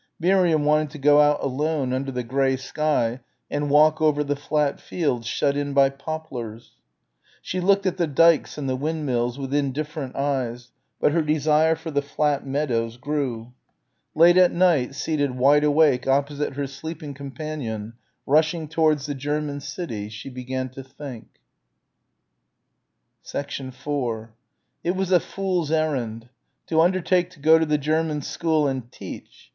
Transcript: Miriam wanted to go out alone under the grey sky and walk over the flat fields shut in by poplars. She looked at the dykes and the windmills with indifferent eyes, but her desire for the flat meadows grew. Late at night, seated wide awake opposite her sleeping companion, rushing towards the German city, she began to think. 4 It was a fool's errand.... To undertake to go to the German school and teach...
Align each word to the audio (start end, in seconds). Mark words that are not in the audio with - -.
Miriam 0.19 0.65
wanted 0.65 0.89
to 0.89 0.97
go 0.97 1.21
out 1.21 1.43
alone 1.43 1.93
under 1.93 2.11
the 2.11 2.23
grey 2.23 2.55
sky 2.55 3.19
and 3.51 3.69
walk 3.69 4.01
over 4.01 4.23
the 4.23 4.35
flat 4.35 4.79
fields 4.81 5.27
shut 5.27 5.55
in 5.55 5.73
by 5.73 5.91
poplars. 5.91 6.71
She 7.43 7.59
looked 7.59 7.85
at 7.85 7.97
the 7.97 8.07
dykes 8.07 8.57
and 8.57 8.67
the 8.67 8.75
windmills 8.75 9.37
with 9.37 9.53
indifferent 9.53 10.15
eyes, 10.15 10.71
but 10.99 11.11
her 11.11 11.21
desire 11.21 11.75
for 11.75 11.91
the 11.91 12.01
flat 12.01 12.47
meadows 12.47 12.97
grew. 12.97 13.53
Late 14.15 14.37
at 14.37 14.51
night, 14.51 14.95
seated 14.95 15.37
wide 15.37 15.63
awake 15.63 16.07
opposite 16.07 16.55
her 16.55 16.65
sleeping 16.65 17.13
companion, 17.13 17.93
rushing 18.25 18.67
towards 18.67 19.05
the 19.05 19.13
German 19.13 19.59
city, 19.59 20.09
she 20.09 20.31
began 20.31 20.69
to 20.69 20.81
think. 20.81 21.27
4 23.23 24.33
It 24.83 24.95
was 24.95 25.11
a 25.11 25.19
fool's 25.19 25.71
errand.... 25.71 26.29
To 26.65 26.81
undertake 26.81 27.29
to 27.31 27.39
go 27.39 27.59
to 27.59 27.67
the 27.67 27.77
German 27.77 28.23
school 28.23 28.67
and 28.67 28.91
teach... 28.91 29.49